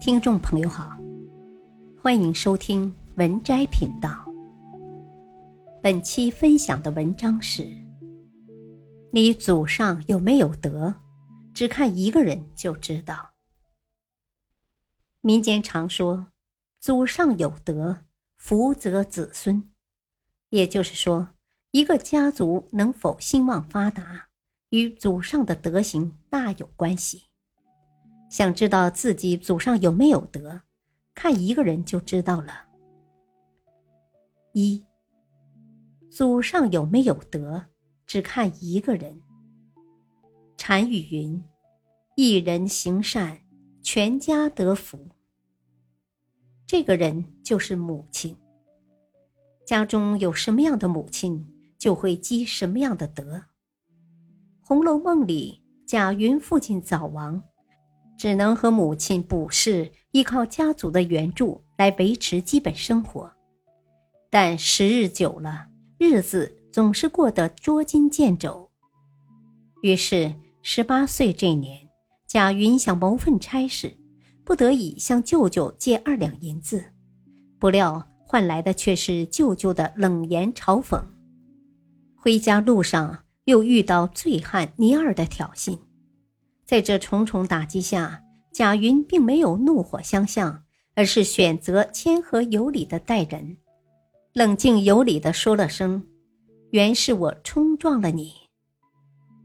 [0.00, 0.96] 听众朋友好，
[2.00, 4.24] 欢迎收听文摘频道。
[5.82, 7.68] 本期分享的文章是：
[9.12, 10.94] 你祖上有没有德，
[11.52, 13.32] 只看一个人就知道。
[15.20, 16.28] 民间常说，
[16.80, 17.98] 祖上有德，
[18.38, 19.70] 福泽子孙。
[20.48, 21.28] 也就是说，
[21.72, 24.28] 一个家族能否兴旺发达，
[24.70, 27.24] 与祖上的德行大有关系。
[28.30, 30.62] 想知道自己祖上有没有德，
[31.16, 32.64] 看一个人就知道了。
[34.52, 34.82] 一，
[36.08, 37.66] 祖上有没有德，
[38.06, 39.20] 只看一个人。
[40.56, 41.42] 禅语云
[42.14, 43.40] ：“一人行善，
[43.82, 45.08] 全家得福。”
[46.66, 48.36] 这个人就是母亲。
[49.66, 51.44] 家中有什么样的母亲，
[51.76, 53.38] 就会积什么样的德。
[54.60, 57.42] 《红楼梦》里，贾云父亲早亡，
[58.20, 63.32] 只能和母亲卜氏依靠家族的援助来维持基本生活。
[64.28, 68.70] 但时日久了，日子总是过得捉襟见肘。
[69.80, 71.88] 于是，十八岁这年，
[72.26, 73.96] 贾云想谋份差事，
[74.44, 76.92] 不得已向舅舅借二两银子，
[77.58, 78.06] 不料。
[78.26, 81.02] 换来的却是舅舅的冷言嘲讽。
[82.14, 85.76] 回家路上又遇到醉汉尼二的挑衅，
[86.70, 90.62] 在这重重打击下，贾云并没有怒火相向，
[90.94, 93.56] 而是选择谦和有礼的待人，
[94.34, 96.06] 冷静有礼的说了声
[96.70, 98.32] ：“原是我冲撞了你。”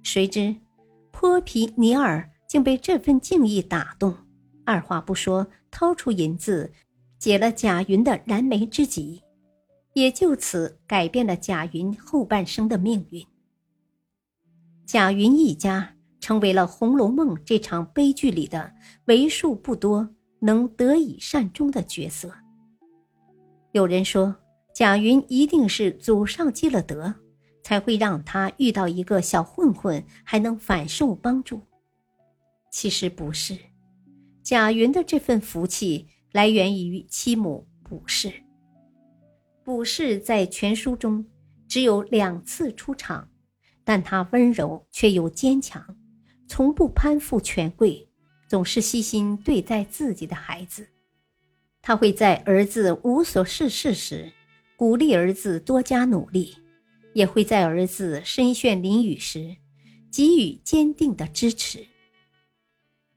[0.06, 0.56] 谁知
[1.10, 4.16] 泼皮尼尔竟被这份敬意打动，
[4.64, 6.72] 二话不说，掏出银子。
[7.18, 9.24] 解了贾云的燃眉之急，
[9.94, 13.26] 也就此改变了贾云后半生的命运。
[14.86, 15.95] 贾云一家
[16.26, 18.74] 成为了《红楼梦》这场悲剧里的
[19.06, 20.10] 为数不多
[20.40, 22.34] 能得以善终的角色。
[23.74, 24.36] 有人说，
[24.74, 27.14] 贾云一定是祖上积了德，
[27.62, 31.62] 才会让他遇到一个小混混还能反受帮助。
[32.72, 33.56] 其实不是，
[34.42, 36.08] 贾云的这份福气。
[36.32, 38.34] 来源于其母卜氏。
[39.64, 41.24] 卜氏在全书中
[41.68, 43.30] 只有两次出场，
[43.84, 45.96] 但她温柔却又坚强，
[46.48, 48.08] 从不攀附权贵，
[48.48, 50.88] 总是悉心对待自己的孩子。
[51.82, 54.32] 他会在儿子无所事事时，
[54.76, 56.56] 鼓励儿子多加努力，
[57.14, 59.56] 也会在儿子身陷囹圄时，
[60.12, 61.86] 给予坚定的支持。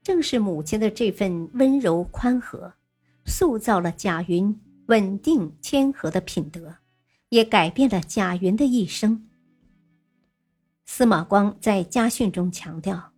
[0.03, 2.73] 正是母亲的这份温柔宽和。
[3.25, 6.77] 塑造了贾云稳定谦和的品德，
[7.29, 9.27] 也改变了贾云的一生。
[10.87, 13.08] 司马光在家训中强调：“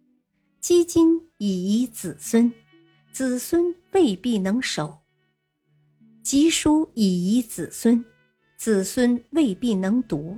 [0.62, 2.54] 积金以遗子孙，
[3.12, 5.02] 子孙未必能守；
[6.22, 8.06] 积书以遗子孙，
[8.58, 10.38] 子孙未必能读。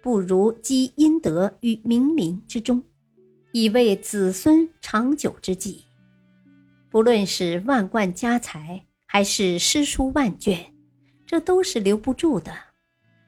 [0.00, 2.80] 不如积阴德于冥冥之中，
[3.50, 5.84] 以为子孙长久之计。”
[6.88, 10.72] 不论是万贯家财，还是诗书万卷，
[11.26, 12.54] 这都是留不住的。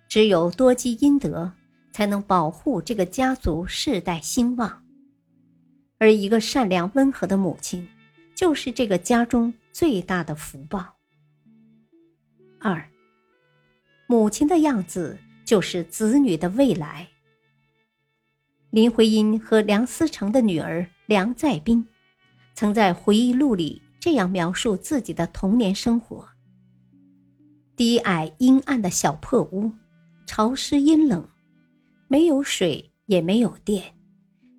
[0.08, 1.52] 只有多积阴德，
[1.92, 4.85] 才能保护这个家族世代兴旺。
[5.98, 7.88] 而一个善良温和的母亲，
[8.34, 10.96] 就是这个家中最大的福报。
[12.58, 12.88] 二，
[14.06, 17.08] 母亲的样子就是子女的未来。
[18.70, 21.86] 林徽因和梁思成的女儿梁再冰。
[22.54, 26.26] 曾在回忆录里这样描述自己的童年生活：
[27.76, 29.70] 低矮阴暗的小破屋，
[30.26, 31.28] 潮湿阴冷，
[32.08, 33.94] 没有水也没有电，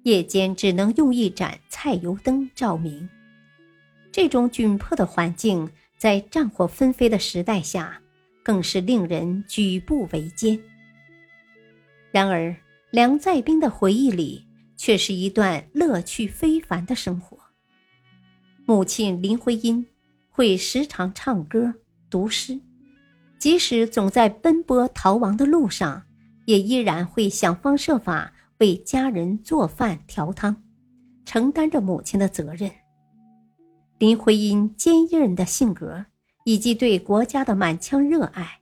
[0.07, 3.09] 夜间只能用一盏菜油灯照明。
[4.09, 8.01] 这种窘迫的环境，在战火纷飞的时代下，
[8.41, 10.57] 更是令人举步维艰。
[12.09, 12.55] 然而，
[12.89, 14.45] 梁再冰的回忆里，
[14.77, 17.37] 却是一段乐趣非凡的生活。
[18.65, 19.85] 母亲林徽因
[20.29, 21.73] 会时常唱歌、
[22.09, 22.57] 读诗，
[23.37, 26.03] 即使总在奔波逃亡的路上，
[26.45, 30.63] 也依然会想方设法为家人做饭调汤，
[31.25, 32.71] 承担着母亲的责任。
[33.99, 36.05] 林徽因坚韧的性格
[36.43, 38.59] 以及对国家的满腔热爱，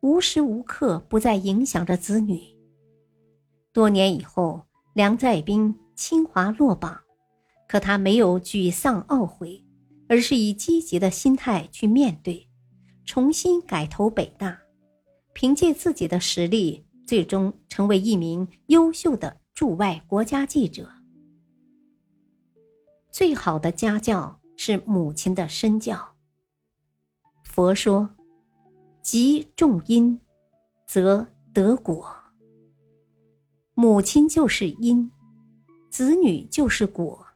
[0.00, 2.40] 无时无刻不在影响着子女。
[3.72, 6.98] 多年以后，梁再冰清华落榜。
[7.68, 9.64] 可他没有沮丧懊悔，
[10.06, 12.46] 而是以积极的心态去面对，
[13.06, 14.58] 重新改投北大，
[15.32, 20.90] 凭借自己的实力，最终成为一名优秀的驻外国家记者。
[23.10, 26.14] 最好的家教是母亲的身教。
[27.44, 28.16] 佛说
[29.04, 30.18] ：“积种因，
[30.86, 32.16] 则得果。”
[33.76, 35.10] 母亲就是因，
[35.90, 37.26] 子女就是果。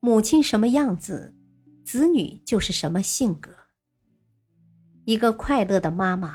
[0.00, 1.34] 母亲什么样子，
[1.84, 3.54] 子女就是什么性格。
[5.04, 6.34] 一个快乐的妈妈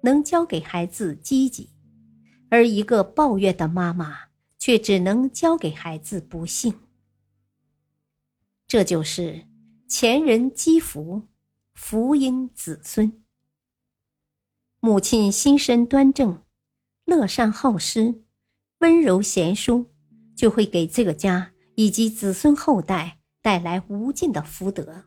[0.00, 1.70] 能教给孩子积极，
[2.52, 4.28] 而一个抱怨的妈妈
[4.58, 6.80] 却只能教给孩子不幸。
[8.66, 9.46] 这就是
[9.88, 11.22] 前人积福，
[11.72, 13.24] 福荫子孙。
[14.80, 16.42] 母亲心身端正，
[17.06, 18.22] 乐善好施，
[18.80, 19.86] 温柔贤淑，
[20.36, 25.06] 就会给这个家以及子孙后代带来无尽的福德。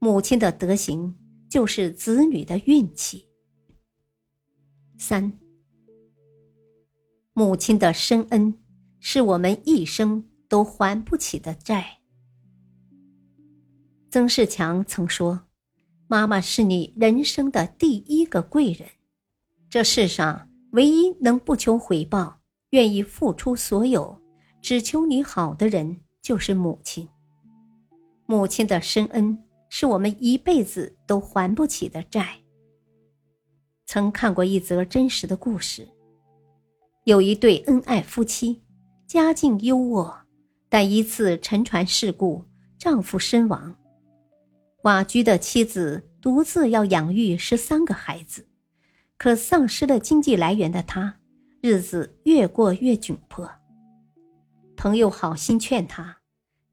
[0.00, 1.16] 母亲的德行。
[1.50, 3.26] 就是子女的运气。
[4.96, 5.36] 三，
[7.40, 8.52] 母亲的深恩，
[8.98, 12.00] 是我们一生都还不起的债。
[14.10, 15.40] 曾仕强曾说
[16.06, 18.86] ：“妈妈是你人生的第一个贵人，
[19.70, 22.40] 这世上唯一能不求回报、
[22.72, 24.20] 愿意付出所有、
[24.60, 27.08] 只求你好的人，就是母亲。
[28.26, 32.36] 母亲的深恩。”是我们一辈子都还不起的债。
[33.86, 35.88] 曾看过一则真实的故事，
[37.04, 38.62] 有一对恩爱夫妻，
[39.06, 40.14] 家境优渥，
[40.68, 42.44] 但一次沉船事故，
[42.78, 43.74] 丈夫身亡，
[44.82, 48.46] 寡居的妻子独自要养育十三个孩子，
[49.16, 51.16] 可丧失了经济来源的她，
[51.62, 53.50] 日子越过越窘迫。
[54.76, 56.18] 朋友好心劝她。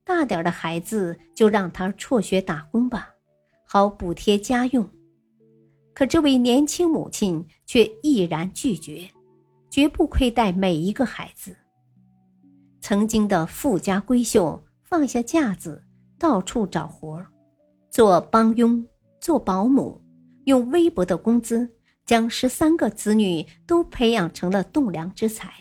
[0.03, 3.09] 大点的孩子就让他辍学打工吧，
[3.65, 4.89] 好补贴家用。
[5.94, 9.09] 可这位年轻母亲却毅然拒绝，
[9.77, 11.56] 绝不亏待每一个孩子。
[12.81, 15.83] 曾经的富家闺秀放下架子，
[16.18, 17.27] 到处找活儿
[17.91, 18.83] 做帮佣，
[19.21, 20.01] 做保姆，
[20.45, 21.69] 用微薄的工资
[22.07, 25.53] 将十三个子女都培养成了栋梁之才。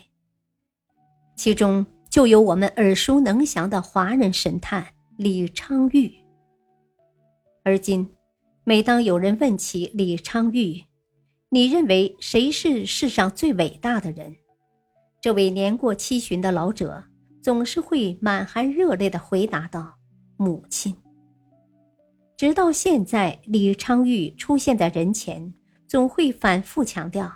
[1.35, 1.85] 其中。
[2.09, 4.87] 就有我们耳熟能详的华人神探
[5.17, 6.11] 李昌钰。
[7.63, 8.09] 而今，
[8.63, 10.86] 每当有人问起李昌钰，
[11.49, 14.35] 你认为谁是世上最伟大的人？
[15.21, 17.05] 这位年过七旬的老者
[17.41, 19.95] 总是会满含热泪地回答道
[20.35, 20.93] ：“母亲。”
[22.35, 25.53] 直到现在，李昌钰出现在人前，
[25.87, 27.31] 总会反复强调：“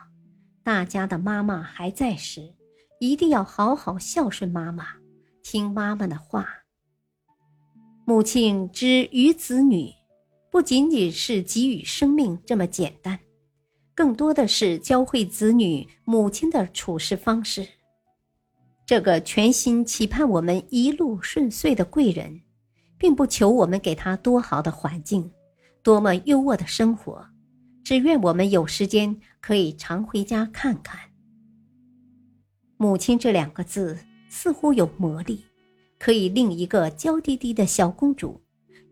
[0.62, 2.54] 大家的妈妈还在时。”
[3.00, 4.86] 一定要好好孝顺妈妈，
[5.42, 6.46] 听妈妈的话。
[8.06, 9.90] 母亲之于子女，
[10.52, 13.18] 不仅仅是给予生命这么简单，
[13.94, 17.68] 更多的是教会子女母亲的处事方式。
[18.86, 22.42] 这个全心期盼我们一路顺遂的贵人，
[22.98, 25.32] 并不求我们给他多好的环境，
[25.82, 27.26] 多么优渥的生活，
[27.84, 31.00] 只愿我们有时间可以常回家看看。
[32.78, 33.98] 母亲这两个字
[34.30, 35.46] 似乎有魔力，
[36.00, 38.42] 可以令一个娇滴滴的小公主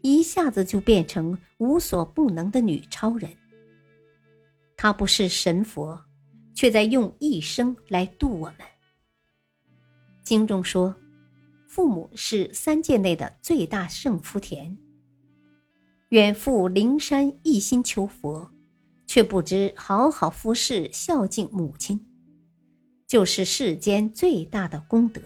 [0.01, 3.29] 一下子就变成无所不能的女超人。
[4.81, 6.05] 他不是神佛，
[6.55, 8.59] 却在用一生来度我们。
[10.23, 10.95] 经中说，
[11.67, 14.77] 父母是三界内的最大圣福田。
[16.11, 18.49] 远赴灵山一心求佛，
[19.05, 21.99] 却不知好好服侍孝敬母亲。
[23.05, 25.21] 就是世间最大的功德。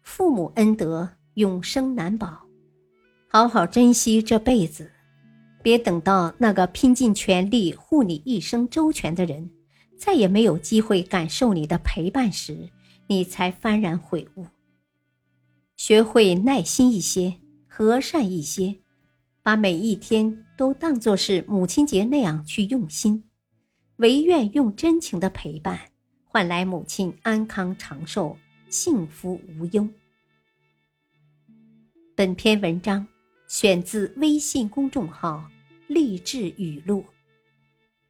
[0.00, 2.46] 父母恩德永生难保，
[3.28, 4.90] 好好珍惜这辈子，
[5.64, 9.50] 别等到那个拼尽全力护你一生周全的人，
[9.96, 12.68] 再也没有机会感受你的陪伴时，
[13.06, 14.46] 你才幡然悔悟。
[15.74, 18.76] 学会耐心一些，和善一些，
[19.42, 23.24] 把每一天都当作是母亲节那样去用心。
[23.96, 25.80] 唯愿用真情的陪伴，
[26.26, 28.36] 换来母亲安康长寿、
[28.68, 29.88] 幸福无忧。
[32.14, 33.06] 本篇文章
[33.48, 35.48] 选自微信公众号
[35.86, 37.04] “励志语录”，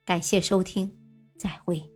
[0.04, 0.90] 感谢收听，
[1.37, 1.93] 再会。